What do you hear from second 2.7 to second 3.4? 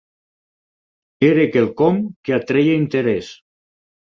interès.